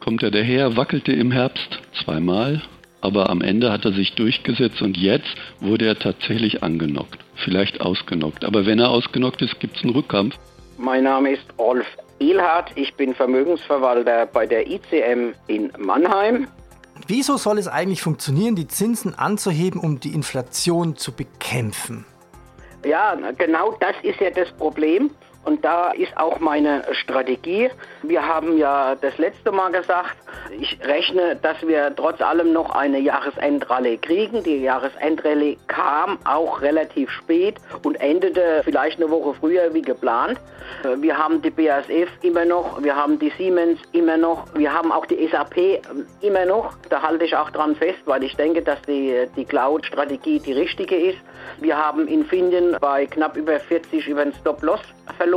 Kommt 0.00 0.22
er 0.22 0.30
daher, 0.30 0.76
wackelte 0.76 1.12
im 1.12 1.32
Herbst 1.32 1.80
zweimal, 2.04 2.60
aber 3.06 3.30
am 3.30 3.40
Ende 3.40 3.70
hat 3.70 3.84
er 3.84 3.92
sich 3.92 4.16
durchgesetzt 4.16 4.82
und 4.82 4.96
jetzt 4.96 5.28
wurde 5.60 5.86
er 5.86 5.96
tatsächlich 5.96 6.64
angenockt. 6.64 7.18
Vielleicht 7.36 7.80
ausgenockt. 7.80 8.44
Aber 8.44 8.66
wenn 8.66 8.80
er 8.80 8.90
ausgenockt 8.90 9.40
ist, 9.42 9.60
gibt 9.60 9.76
es 9.76 9.84
einen 9.84 9.92
Rückkampf. 9.92 10.34
Mein 10.76 11.04
Name 11.04 11.30
ist 11.30 11.44
Rolf 11.56 11.86
Ehlhardt. 12.18 12.72
Ich 12.74 12.92
bin 12.94 13.14
Vermögensverwalter 13.14 14.26
bei 14.26 14.44
der 14.44 14.66
ICM 14.68 15.34
in 15.46 15.72
Mannheim. 15.78 16.48
Wieso 17.06 17.36
soll 17.36 17.58
es 17.58 17.68
eigentlich 17.68 18.02
funktionieren, 18.02 18.56
die 18.56 18.66
Zinsen 18.66 19.14
anzuheben, 19.14 19.80
um 19.80 20.00
die 20.00 20.12
Inflation 20.12 20.96
zu 20.96 21.12
bekämpfen? 21.12 22.04
Ja, 22.84 23.16
genau 23.38 23.76
das 23.78 23.94
ist 24.02 24.20
ja 24.20 24.30
das 24.30 24.50
Problem. 24.52 25.10
Und 25.46 25.64
da 25.64 25.92
ist 25.92 26.16
auch 26.16 26.40
meine 26.40 26.82
Strategie. 26.90 27.70
Wir 28.02 28.26
haben 28.26 28.58
ja 28.58 28.96
das 28.96 29.16
letzte 29.16 29.52
Mal 29.52 29.70
gesagt, 29.70 30.16
ich 30.58 30.76
rechne, 30.84 31.36
dass 31.36 31.64
wir 31.64 31.94
trotz 31.94 32.20
allem 32.20 32.52
noch 32.52 32.74
eine 32.74 32.98
Jahresendrallye 32.98 33.98
kriegen. 33.98 34.42
Die 34.42 34.62
Jahresendrallye 34.62 35.56
kam 35.68 36.18
auch 36.24 36.62
relativ 36.62 37.10
spät 37.10 37.58
und 37.84 37.94
endete 38.00 38.62
vielleicht 38.64 39.00
eine 39.00 39.08
Woche 39.08 39.34
früher 39.34 39.72
wie 39.72 39.82
geplant. 39.82 40.40
Wir 40.96 41.16
haben 41.16 41.40
die 41.42 41.50
BASF 41.50 42.10
immer 42.22 42.44
noch, 42.44 42.82
wir 42.82 42.96
haben 42.96 43.20
die 43.20 43.30
Siemens 43.38 43.78
immer 43.92 44.16
noch, 44.16 44.48
wir 44.54 44.72
haben 44.72 44.90
auch 44.90 45.06
die 45.06 45.28
SAP 45.28 45.80
immer 46.22 46.44
noch. 46.44 46.74
Da 46.90 47.02
halte 47.02 47.24
ich 47.24 47.36
auch 47.36 47.50
dran 47.50 47.76
fest, 47.76 48.00
weil 48.04 48.24
ich 48.24 48.34
denke, 48.34 48.62
dass 48.62 48.82
die, 48.82 49.28
die 49.36 49.44
Cloud-Strategie 49.44 50.40
die 50.40 50.54
richtige 50.54 50.96
ist. 50.96 51.18
Wir 51.60 51.76
haben 51.76 52.08
Infineon 52.08 52.76
bei 52.80 53.06
knapp 53.06 53.36
über 53.36 53.60
40 53.60 54.08
über 54.08 54.24
den 54.24 54.34
Stop-Loss 54.34 54.80
verloren. 55.16 55.35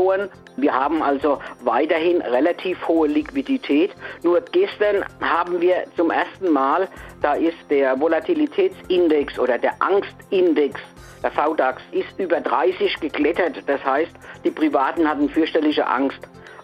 Wir 0.58 0.74
haben 0.74 1.02
also 1.02 1.40
weiterhin 1.62 2.22
relativ 2.22 2.88
hohe 2.88 3.08
Liquidität. 3.08 3.92
Nur 4.24 4.42
gestern 4.42 5.06
haben 5.22 5.62
wir 5.62 5.86
zum 5.96 6.12
ersten 6.12 6.52
Mal, 6.52 6.88
da 7.22 7.34
ist 7.34 7.58
der 7.70 8.00
Volatilitätsindex 8.00 9.40
oder 9.40 9.58
der 9.58 9.74
Angstindex 9.82 10.80
der 11.22 11.32
VDAX 11.32 11.82
ist 11.92 12.18
über 12.18 12.40
30 12.40 13.00
geklettert. 13.02 13.62
Das 13.68 13.84
heißt, 13.84 14.12
die 14.44 14.52
Privaten 14.52 15.08
hatten 15.08 15.30
fürchterliche 15.30 15.86
Angst. 15.86 16.20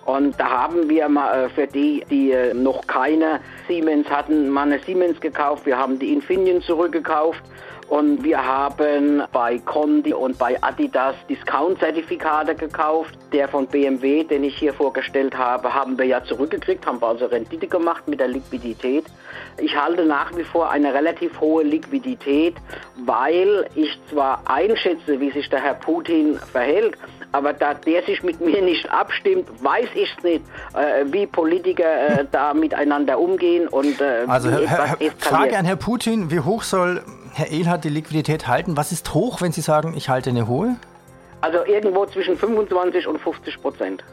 Und 0.06 0.40
da 0.40 0.50
haben 0.50 0.88
wir 0.88 1.10
mal 1.10 1.46
äh, 1.46 1.50
für 1.50 1.68
die, 1.68 2.06
die 2.10 2.32
äh, 2.32 2.54
noch 2.54 2.86
keine 2.86 3.40
Siemens 3.68 4.10
hatten, 4.10 4.50
mal 4.50 4.62
eine 4.62 4.80
Siemens 4.80 5.20
gekauft. 5.20 5.66
Wir 5.66 5.78
haben 5.78 5.98
die 5.98 6.14
Infineon 6.14 6.62
zurückgekauft. 6.62 7.42
Und 7.88 8.24
wir 8.24 8.44
haben 8.44 9.22
bei 9.32 9.60
Condi 9.60 10.12
und 10.12 10.40
bei 10.40 10.62
Adidas 10.64 11.16
Discount-Zertifikate 11.30 12.56
gekauft. 12.56 13.16
Der 13.32 13.48
von 13.48 13.68
BMW, 13.68 14.24
den 14.24 14.44
ich 14.44 14.58
hier 14.58 14.74
vorgestellt 14.74 15.38
habe, 15.38 15.74
haben 15.74 15.98
wir 15.98 16.06
ja 16.06 16.24
zurückgekriegt, 16.24 16.86
haben 16.88 17.00
wir 17.00 17.08
also 17.08 17.26
Rendite 17.28 17.68
gemacht 17.68 18.08
mit 18.08 18.20
der 18.20 18.28
Liquidität. 18.28 19.06
Ich 19.58 19.76
halte 19.78 20.06
nach 20.06 20.36
wie 20.36 20.44
vor 20.44 20.72
eine 20.72 20.94
relativ 20.94 21.40
hohe 21.40 21.64
Liquidität, 21.64 22.56
weil 23.06 23.68
ich 23.76 24.00
zwar 24.10 24.42
einschätze, 24.46 25.20
wie 25.20 25.32
sich 25.32 25.50
der 25.50 25.62
Herr 25.62 25.76
Putin 25.76 26.40
verhält, 26.52 26.98
aber 27.32 27.54
da 27.54 27.74
der 27.74 28.04
sich 28.04 28.24
mit 28.24 28.42
mir 28.42 28.62
nicht 28.62 28.90
abstimmt, 28.90 29.48
weiß 29.64 29.90
ich 29.94 30.14
es 30.18 30.24
nicht, 30.24 30.44
äh, 30.74 31.06
wie 31.06 31.28
Politiker 31.28 32.20
äh, 32.20 32.26
da 32.32 32.54
miteinander 32.54 33.20
umgehen 33.20 33.68
und 33.68 34.00
äh, 34.02 34.26
also, 34.28 34.50
Herr, 34.50 34.98
Herr, 34.98 35.12
Frage 35.18 35.58
an 35.58 35.66
Herrn 35.66 35.80
Putin, 35.80 36.32
wie 36.32 36.40
hoch 36.40 36.64
soll 36.64 37.02
Herr 37.38 37.52
Ehlhardt 37.52 37.84
die 37.84 37.90
Liquidität 37.90 38.48
halten? 38.48 38.78
Was 38.78 38.94
ist 38.94 39.14
hoch, 39.14 39.42
wenn 39.42 39.52
Sie 39.52 39.60
sagen, 39.60 39.94
ich 39.98 40.08
halte 40.08 40.30
eine 40.30 40.48
hohe? 40.48 40.78
Also 41.42 41.66
irgendwo 41.66 42.06
zwischen 42.06 42.38
25 42.38 43.08
und 43.08 43.20
50 43.20 43.62
Prozent. 43.62 44.06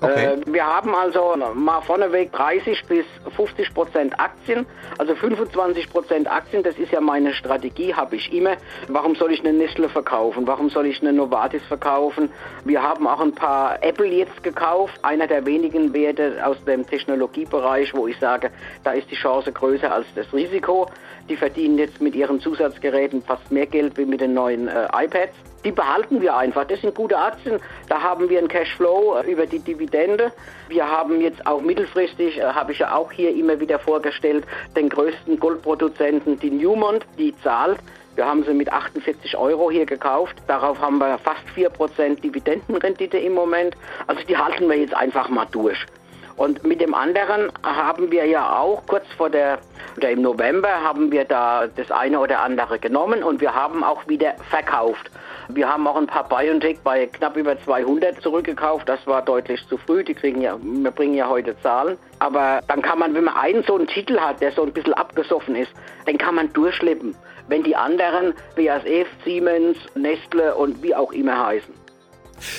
Okay. 0.00 0.26
Äh, 0.26 0.36
wir 0.46 0.64
haben 0.64 0.94
also 0.94 1.34
mal 1.54 1.80
vorneweg 1.80 2.30
30 2.32 2.84
bis 2.86 3.04
50 3.36 3.74
Prozent 3.74 4.20
Aktien, 4.20 4.64
also 4.96 5.14
25 5.14 5.90
Prozent 5.90 6.30
Aktien, 6.30 6.62
das 6.62 6.78
ist 6.78 6.92
ja 6.92 7.00
meine 7.00 7.34
Strategie, 7.34 7.94
habe 7.94 8.16
ich 8.16 8.32
immer. 8.32 8.56
Warum 8.86 9.16
soll 9.16 9.32
ich 9.32 9.40
eine 9.40 9.52
Nestle 9.52 9.88
verkaufen? 9.88 10.46
Warum 10.46 10.70
soll 10.70 10.86
ich 10.86 11.00
eine 11.00 11.12
Novartis 11.12 11.62
verkaufen? 11.66 12.30
Wir 12.64 12.82
haben 12.82 13.08
auch 13.08 13.20
ein 13.20 13.34
paar 13.34 13.82
Apple 13.82 14.06
jetzt 14.06 14.42
gekauft, 14.44 14.98
einer 15.02 15.26
der 15.26 15.44
wenigen 15.46 15.92
Werte 15.92 16.36
aus 16.44 16.62
dem 16.64 16.86
Technologiebereich, 16.86 17.92
wo 17.94 18.06
ich 18.06 18.18
sage, 18.18 18.50
da 18.84 18.92
ist 18.92 19.10
die 19.10 19.16
Chance 19.16 19.50
größer 19.50 19.92
als 19.92 20.06
das 20.14 20.32
Risiko. 20.32 20.88
Die 21.28 21.36
verdienen 21.36 21.76
jetzt 21.76 22.00
mit 22.00 22.14
ihren 22.14 22.40
Zusatzgeräten 22.40 23.22
fast 23.22 23.50
mehr 23.50 23.66
Geld 23.66 23.98
wie 23.98 24.04
mit 24.04 24.20
den 24.20 24.34
neuen 24.34 24.68
äh, 24.68 24.86
iPads. 24.94 25.34
Die 25.64 25.72
behalten 25.72 26.20
wir 26.20 26.36
einfach. 26.36 26.64
Das 26.64 26.80
sind 26.80 26.94
gute 26.94 27.18
Aktien. 27.18 27.60
Da 27.88 28.02
haben 28.02 28.28
wir 28.28 28.38
einen 28.38 28.48
Cashflow 28.48 29.18
äh, 29.18 29.30
über 29.30 29.46
die 29.46 29.58
Dividende. 29.58 30.32
Wir 30.68 30.88
haben 30.88 31.20
jetzt 31.20 31.46
auch 31.46 31.60
mittelfristig, 31.60 32.38
äh, 32.38 32.42
habe 32.42 32.72
ich 32.72 32.78
ja 32.78 32.94
auch 32.94 33.10
hier 33.10 33.34
immer 33.34 33.58
wieder 33.58 33.78
vorgestellt, 33.78 34.44
den 34.76 34.88
größten 34.88 35.38
Goldproduzenten, 35.40 36.38
die 36.38 36.50
Newmont, 36.50 37.04
die 37.18 37.34
zahlt. 37.42 37.78
Wir 38.14 38.26
haben 38.26 38.42
sie 38.42 38.52
mit 38.52 38.72
48 38.72 39.36
Euro 39.36 39.70
hier 39.70 39.86
gekauft. 39.86 40.36
Darauf 40.48 40.80
haben 40.80 40.98
wir 40.98 41.18
fast 41.18 41.44
4% 41.56 42.20
Dividendenrendite 42.20 43.16
im 43.16 43.34
Moment. 43.34 43.76
Also 44.08 44.22
die 44.24 44.36
halten 44.36 44.68
wir 44.68 44.76
jetzt 44.76 44.94
einfach 44.94 45.28
mal 45.28 45.46
durch. 45.52 45.86
Und 46.36 46.64
mit 46.64 46.80
dem 46.80 46.94
anderen 46.94 47.52
haben 47.64 48.10
wir 48.12 48.24
ja 48.26 48.58
auch 48.58 48.86
kurz 48.86 49.04
vor 49.16 49.28
der, 49.28 49.58
oder 49.98 50.10
im 50.10 50.22
November 50.22 50.68
haben 50.84 51.10
wir 51.10 51.24
da 51.24 51.66
das 51.66 51.90
eine 51.90 52.20
oder 52.20 52.38
andere 52.38 52.78
genommen 52.78 53.24
und 53.24 53.40
wir 53.40 53.52
haben 53.52 53.82
auch 53.82 54.06
wieder 54.06 54.34
verkauft. 54.48 55.10
Wir 55.48 55.68
haben 55.68 55.88
auch 55.88 55.96
ein 55.96 56.06
paar 56.06 56.28
BioNTech 56.28 56.78
bei 56.84 57.06
knapp 57.06 57.36
über 57.36 57.60
200 57.60 58.22
zurückgekauft. 58.22 58.88
Das 58.88 59.04
war 59.08 59.22
deutlich 59.22 59.66
zu 59.66 59.76
früh. 59.76 60.04
Die 60.04 60.14
kriegen 60.14 60.40
ja, 60.40 60.56
wir 60.62 60.92
bringen 60.92 61.14
ja 61.14 61.28
heute 61.28 61.60
Zahlen. 61.62 61.98
Aber 62.20 62.60
dann 62.68 62.80
kann 62.80 63.00
man, 63.00 63.12
wenn 63.14 63.24
man 63.24 63.34
einen 63.34 63.64
so 63.64 63.74
einen 63.74 63.88
Titel 63.88 64.20
hat, 64.20 64.40
der 64.40 64.52
so 64.52 64.62
ein 64.62 64.72
bisschen 64.72 64.94
abgesoffen 64.94 65.56
ist, 65.56 65.72
den 66.06 66.16
kann 66.16 66.36
man 66.36 66.52
durchschleppen. 66.52 67.16
Wenn 67.48 67.64
die 67.64 67.74
anderen 67.74 68.34
BASF, 68.54 69.08
Siemens, 69.24 69.78
Nestle 69.96 70.54
und 70.54 70.80
wie 70.80 70.94
auch 70.94 71.10
immer 71.10 71.44
heißen. 71.44 71.74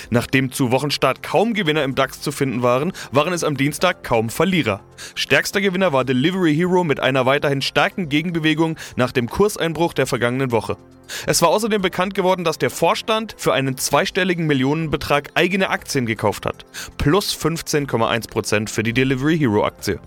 Nachdem 0.10 0.52
zu 0.52 0.72
Wochenstart 0.72 1.24
kaum 1.24 1.54
Gewinner 1.54 1.84
im 1.84 1.96
DAX 1.96 2.22
zu 2.22 2.32
finden 2.32 2.64
waren, 2.64 2.92
waren 3.12 3.34
es 3.34 3.44
am 3.44 3.58
Dienstag 3.58 4.04
kaum 4.04 4.30
Verlierer. 4.30 4.82
Stärkster 5.16 5.62
Gewinner 5.62 5.94
war 5.94 6.06
Delivery 6.06 6.56
Hero 6.56 6.84
mit 6.84 7.00
einer 7.00 7.26
weiterhin 7.26 7.62
starken 7.62 8.10
Gegenbewegung 8.10 8.78
nach 8.96 9.12
dem 9.12 9.30
Kurseinbruch 9.30 9.94
der 9.94 10.08
vergangenen 10.08 10.52
Woche. 10.52 10.78
Es 11.26 11.42
war 11.42 11.50
außerdem 11.50 11.82
bekannt 11.82 12.14
geworden, 12.14 12.44
dass 12.44 12.58
der 12.58 12.70
Vorstand 12.70 13.36
für 13.38 13.54
einen 13.54 13.78
zweistelligen 13.78 14.46
Millionenbetrag 14.48 15.32
eigene 15.34 15.70
Aktien 15.70 16.06
gekauft 16.06 16.46
hat. 16.46 16.66
Plus 16.98 17.36
15,1% 17.36 18.70
für 18.70 18.84
die 18.84 18.94
Delivery 18.94 19.38
Hero 19.38 19.66
Aktie. 19.66 20.00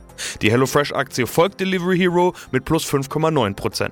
Die 0.43 0.51
HelloFresh 0.51 0.93
Aktie 0.93 1.27
folgt 1.27 1.61
Delivery 1.61 1.99
Hero 1.99 2.35
mit 2.51 2.65
plus 2.65 2.85
5,9%. 2.87 3.91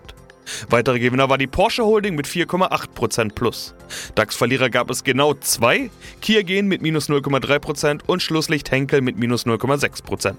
Weitere 0.69 0.99
Gewinner 0.99 1.29
war 1.29 1.39
die 1.39 1.47
Porsche 1.47 1.85
Holding 1.85 2.15
mit 2.15 2.27
4,8% 2.27 3.35
plus. 3.35 3.75
DAX-Verlierer 4.15 4.71
gab 4.71 4.91
es 4.91 5.05
genau 5.05 5.35
zwei, 5.35 5.91
Kia 6.21 6.43
Gen 6.43 6.67
mit 6.67 6.83
minus 6.83 7.09
0,3% 7.09 8.01
und 8.07 8.23
Schlusslicht 8.23 8.71
Henkel 8.71 9.01
mit 9.01 9.19
minus 9.19 9.47
0,6%. 9.47 10.35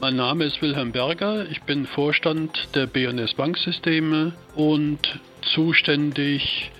Mein 0.00 0.16
Name 0.16 0.44
ist 0.44 0.60
Wilhelm 0.60 0.90
Berger, 0.90 1.48
ich 1.48 1.62
bin 1.62 1.86
Vorstand 1.86 2.68
der 2.74 2.86
BNS 2.86 3.34
Banksysteme 3.34 4.32
und 4.56 5.20
zuständig 5.54 6.72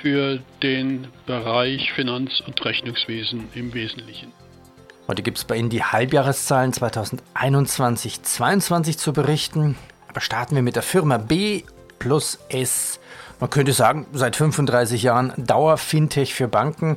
für 0.00 0.38
den 0.62 1.08
Bereich 1.26 1.92
Finanz- 1.92 2.42
und 2.46 2.64
Rechnungswesen 2.64 3.48
im 3.54 3.74
Wesentlichen. 3.74 4.32
Heute 5.08 5.22
gibt 5.22 5.38
es 5.38 5.44
bei 5.44 5.56
Ihnen 5.56 5.70
die 5.70 5.82
Halbjahreszahlen 5.82 6.72
2021-22 6.72 8.96
zu 8.96 9.12
berichten. 9.12 9.76
Aber 10.08 10.20
starten 10.20 10.54
wir 10.54 10.62
mit 10.62 10.76
der 10.76 10.82
Firma 10.82 11.18
B 11.18 11.62
plus 12.00 12.40
S. 12.48 12.98
Man 13.38 13.48
könnte 13.48 13.72
sagen, 13.72 14.06
seit 14.12 14.34
35 14.34 15.04
Jahren 15.04 15.32
Dauer-Fintech 15.36 16.34
für 16.34 16.48
Banken. 16.48 16.96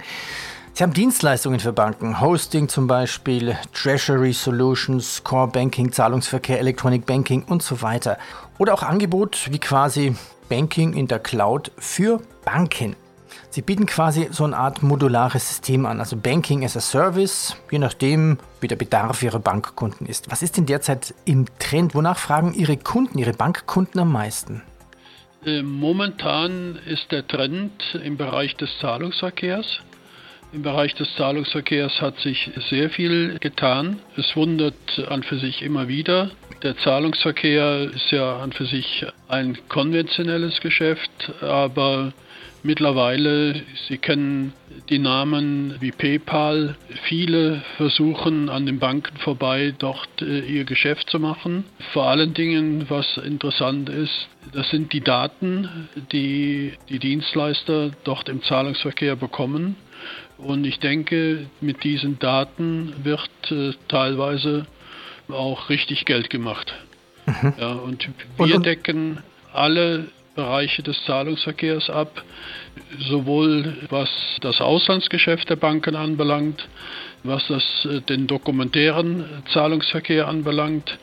Sie 0.74 0.81
haben 0.81 0.93
Dienstleistungen 0.93 1.60
für 1.60 1.72
Banken, 1.72 2.19
Hosting 2.19 2.67
zum 2.67 2.88
Beispiel, 2.88 3.55
Treasury 3.74 4.33
Solutions, 4.33 5.24
Core 5.24 5.48
Banking, 5.48 5.91
Zahlungsverkehr, 5.91 6.60
Electronic 6.60 7.05
Banking 7.05 7.43
und 7.43 7.62
so 7.62 7.83
weiter. 7.83 8.17
Oder 8.57 8.74
auch 8.74 8.81
Angebot 8.81 9.50
wie 9.51 9.60
quasi 9.60 10.15
Banking 10.50 10.93
in 10.93 11.07
der 11.07 11.19
Cloud 11.19 11.72
für 11.77 12.19
Banken. 12.43 12.95
Sie 13.51 13.62
bieten 13.62 13.86
quasi 13.86 14.29
so 14.31 14.45
eine 14.45 14.57
Art 14.57 14.81
modulares 14.81 15.48
System 15.48 15.86
an, 15.86 16.00
also 16.00 16.17
Banking 16.17 16.65
as 16.65 16.75
a 16.75 16.81
Service, 16.81 17.55
je 17.69 17.77
nachdem, 17.77 18.39
wie 18.60 18.67
der 18.67 18.75
Bedarf 18.75 19.22
Ihrer 19.22 19.38
Bankkunden 19.38 20.07
ist. 20.07 20.31
Was 20.31 20.41
ist 20.41 20.57
denn 20.57 20.65
derzeit 20.65 21.13
im 21.25 21.45
Trend? 21.60 21.93
Wonach 21.93 22.17
fragen 22.17 22.55
Ihre 22.55 22.77
Kunden, 22.77 23.19
Ihre 23.19 23.33
Bankkunden 23.33 24.01
am 24.01 24.12
meisten? 24.12 24.63
Äh, 25.45 25.62
momentan 25.62 26.79
ist 26.85 27.12
der 27.12 27.27
Trend 27.27 27.71
im 28.03 28.17
Bereich 28.17 28.55
des 28.55 28.69
Zahlungsverkehrs. 28.79 29.81
Im 30.53 30.62
Bereich 30.62 30.93
des 30.95 31.13
Zahlungsverkehrs 31.15 32.00
hat 32.00 32.19
sich 32.19 32.51
sehr 32.69 32.89
viel 32.89 33.39
getan. 33.39 34.00
Es 34.15 34.35
wundert 34.35 34.75
an 35.09 35.23
für 35.23 35.39
sich 35.39 35.63
immer 35.63 35.88
wieder. 35.88 36.29
Der 36.62 36.77
Zahlungsverkehr 36.77 37.89
ist 37.93 38.12
ja 38.12 38.38
an 38.38 38.51
für 38.53 38.65
sich 38.65 39.05
ein 39.27 39.57
konventionelles 39.67 40.62
Geschäft, 40.62 41.12
aber 41.41 42.13
Mittlerweile, 42.65 43.62
Sie 43.89 43.98
kennen 43.98 44.53
die 44.89 44.98
Namen 44.98 45.75
wie 45.82 45.91
PayPal. 45.91 46.77
Viele 47.03 47.62
versuchen 47.75 48.48
an 48.48 48.65
den 48.65 48.79
Banken 48.79 49.17
vorbei 49.17 49.74
dort 49.77 50.22
äh, 50.22 50.39
ihr 50.39 50.63
Geschäft 50.63 51.10
zu 51.10 51.20
machen. 51.20 51.65
Vor 51.91 52.05
allen 52.05 52.34
Dingen, 52.34 52.89
was 52.89 53.17
interessant 53.17 53.89
ist, 53.89 54.29
das 54.53 54.70
sind 54.70 54.93
die 54.93 55.01
Daten, 55.01 55.89
die 56.13 56.72
die 56.88 57.00
Dienstleister 57.00 57.91
dort 58.05 58.29
im 58.29 58.41
Zahlungsverkehr 58.43 59.17
bekommen. 59.17 59.75
Und 60.38 60.63
ich 60.63 60.79
denke, 60.79 61.48
mit 61.60 61.84
diesen 61.84 62.17
Daten 62.20 62.93
wird 63.03 63.29
äh, 63.51 63.74
teilweise 63.89 64.67
auch 65.27 65.70
richtig 65.70 66.05
Geld 66.05 66.29
gemacht. 66.29 66.74
Mhm. 67.25 67.53
Ja, 67.60 67.74
und 67.74 68.08
wir 68.38 68.60
decken 68.60 69.20
alle 69.51 70.08
Bereiche 70.35 70.81
des 70.81 71.03
Zahlungsverkehrs 71.05 71.89
ab, 71.89 72.23
sowohl 73.07 73.77
was 73.89 74.09
das 74.41 74.61
Auslandsgeschäft 74.61 75.49
der 75.49 75.57
Banken 75.57 75.95
anbelangt, 75.95 76.67
was 77.23 77.45
das, 77.47 77.63
äh, 77.85 78.01
den 78.01 78.27
dokumentären 78.27 79.25
Zahlungsverkehr 79.51 80.27
anbelangt, 80.27 80.97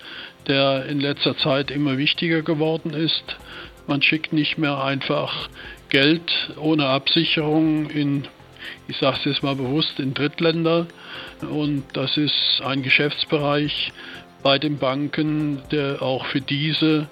der 0.48 0.86
in 0.86 1.00
letzter 1.00 1.36
Zeit 1.36 1.70
immer 1.70 1.96
wichtiger 1.96 2.42
geworden 2.42 2.92
ist. 2.92 3.36
Man 3.86 4.02
schickt 4.02 4.32
nicht 4.32 4.58
mehr 4.58 4.82
einfach 4.82 5.48
Geld 5.90 6.50
ohne 6.56 6.86
Absicherung 6.86 7.88
in, 7.90 8.26
ich 8.88 8.96
sage 8.98 9.16
es 9.18 9.24
jetzt 9.24 9.42
mal 9.42 9.56
bewusst, 9.56 9.98
in 10.00 10.14
Drittländer. 10.14 10.86
Und 11.40 11.84
das 11.92 12.16
ist 12.16 12.62
ein 12.64 12.82
Geschäftsbereich 12.82 13.92
bei 14.42 14.58
den 14.58 14.78
Banken, 14.78 15.62
der 15.70 16.02
auch 16.02 16.26
für 16.26 16.40
diese 16.40 17.08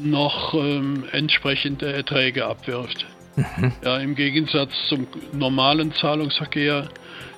noch 0.00 0.54
ähm, 0.54 1.04
entsprechende 1.12 1.92
Erträge 1.92 2.46
abwirft. 2.46 3.06
Mhm. 3.36 3.72
Ja, 3.84 3.98
Im 3.98 4.14
Gegensatz 4.14 4.70
zum 4.88 5.06
normalen 5.32 5.92
Zahlungsverkehr, 5.94 6.88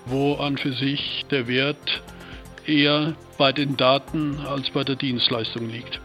wo 0.07 0.35
an 0.35 0.57
für 0.57 0.73
sich 0.73 1.25
der 1.31 1.49
Wert 1.49 2.03
eher 2.67 3.15
bei 3.37 3.53
den 3.53 3.77
Daten 3.77 4.39
als 4.47 4.71
bei 4.71 4.85
der 4.85 4.97
Dienstleistung 4.97 5.69
liegt. 5.69 6.01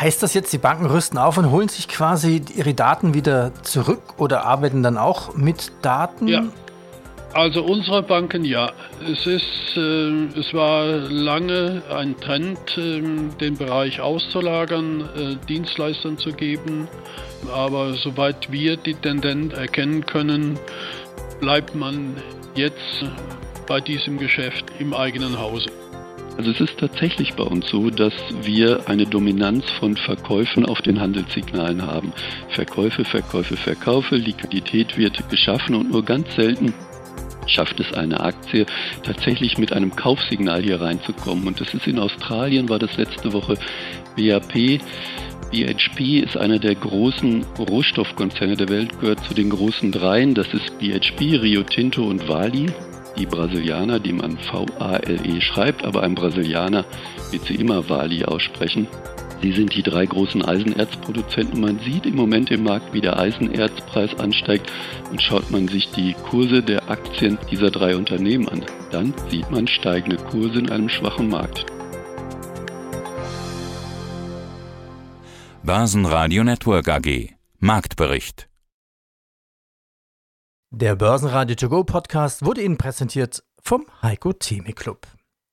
Heißt 0.00 0.22
das 0.22 0.34
jetzt, 0.34 0.52
die 0.52 0.58
Banken 0.58 0.86
rüsten 0.86 1.18
auf 1.18 1.38
und 1.38 1.50
holen 1.50 1.68
sich 1.68 1.88
quasi 1.88 2.42
ihre 2.54 2.74
Daten 2.74 3.14
wieder 3.14 3.52
zurück 3.62 4.14
oder 4.18 4.44
arbeiten 4.44 4.82
dann 4.82 4.96
auch 4.96 5.34
mit 5.34 5.72
Daten? 5.82 6.28
Ja, 6.28 6.44
also 7.34 7.62
unsere 7.62 8.02
Banken 8.02 8.44
ja. 8.44 8.72
Es 9.00 9.26
ist, 9.26 9.76
äh, 9.76 10.38
es 10.38 10.52
war 10.54 10.86
lange 10.86 11.82
ein 11.90 12.16
Trend, 12.16 12.58
äh, 12.76 13.02
den 13.40 13.56
Bereich 13.56 14.00
auszulagern, 14.00 15.08
äh, 15.16 15.46
Dienstleistern 15.46 16.18
zu 16.18 16.32
geben. 16.32 16.88
Aber 17.54 17.94
soweit 17.94 18.50
wir 18.50 18.76
die 18.76 18.94
Tendenz 18.94 19.54
erkennen 19.54 20.04
können, 20.06 20.58
bleibt 21.40 21.74
man 21.74 22.16
jetzt 22.54 23.04
bei 23.66 23.80
diesem 23.80 24.18
Geschäft 24.18 24.64
im 24.78 24.94
eigenen 24.94 25.38
Hause. 25.38 25.70
Also 26.38 26.52
es 26.52 26.60
ist 26.60 26.78
tatsächlich 26.78 27.34
bei 27.34 27.42
uns 27.42 27.68
so, 27.68 27.90
dass 27.90 28.14
wir 28.42 28.88
eine 28.88 29.06
Dominanz 29.06 29.64
von 29.80 29.96
Verkäufen 29.96 30.66
auf 30.66 30.80
den 30.80 31.00
Handelssignalen 31.00 31.84
haben. 31.84 32.12
Verkäufe, 32.50 33.04
Verkäufe, 33.04 33.56
Verkäufe, 33.56 34.14
Liquidität 34.14 34.96
wird 34.96 35.28
geschaffen 35.30 35.74
und 35.74 35.90
nur 35.90 36.04
ganz 36.04 36.32
selten 36.36 36.72
schafft 37.48 37.80
es 37.80 37.92
eine 37.92 38.20
Aktie 38.20 38.66
tatsächlich 39.02 39.58
mit 39.58 39.72
einem 39.72 39.94
Kaufsignal 39.94 40.62
hier 40.62 40.80
reinzukommen. 40.80 41.46
Und 41.46 41.60
das 41.60 41.74
ist 41.74 41.86
in 41.86 41.98
Australien, 41.98 42.68
war 42.68 42.78
das 42.78 42.96
letzte 42.96 43.32
Woche 43.32 43.54
BAP. 44.16 44.80
BHP 45.50 46.20
ist 46.20 46.36
einer 46.36 46.58
der 46.58 46.74
großen 46.74 47.44
Rohstoffkonzerne 47.58 48.56
der 48.56 48.68
Welt, 48.68 49.00
gehört 49.00 49.24
zu 49.24 49.32
den 49.32 49.48
großen 49.48 49.92
dreien. 49.92 50.34
Das 50.34 50.52
ist 50.52 50.78
BHP, 50.78 51.38
Rio 51.40 51.62
Tinto 51.62 52.04
und 52.04 52.28
Wali. 52.28 52.66
die 53.16 53.26
Brasilianer, 53.26 53.98
die 53.98 54.12
man 54.12 54.38
V-A-L-E 54.38 55.40
schreibt, 55.40 55.84
aber 55.84 56.02
ein 56.02 56.14
Brasilianer 56.14 56.84
wird 57.30 57.44
sie 57.46 57.56
immer 57.56 57.88
Wali 57.88 58.24
aussprechen. 58.24 58.86
Sie 59.40 59.52
sind 59.52 59.74
die 59.74 59.82
drei 59.82 60.04
großen 60.04 60.44
Eisenerzproduzenten. 60.44 61.60
Man 61.60 61.78
sieht 61.78 62.06
im 62.06 62.16
Moment 62.16 62.50
im 62.50 62.64
Markt, 62.64 62.92
wie 62.92 63.00
der 63.00 63.18
Eisenerzpreis 63.18 64.18
ansteigt. 64.18 64.70
Und 65.10 65.22
schaut 65.22 65.50
man 65.50 65.68
sich 65.68 65.90
die 65.92 66.14
Kurse 66.14 66.62
der 66.62 66.90
Aktien 66.90 67.38
dieser 67.50 67.70
drei 67.70 67.96
Unternehmen 67.96 68.48
an, 68.48 68.64
dann 68.90 69.14
sieht 69.30 69.50
man 69.50 69.68
steigende 69.68 70.16
Kurse 70.16 70.58
in 70.58 70.70
einem 70.70 70.88
schwachen 70.88 71.28
Markt. 71.28 71.66
Börsenradio 75.62 76.44
Network 76.44 76.88
AG 76.88 77.34
Marktbericht 77.58 78.48
Der 80.70 80.96
Börsenradio 80.96 81.56
To 81.56 81.68
Go 81.68 81.84
Podcast 81.84 82.44
wurde 82.44 82.62
Ihnen 82.62 82.78
präsentiert 82.78 83.42
vom 83.60 83.86
Heiko 84.00 84.32
Theme 84.32 84.72
Club. 84.72 85.06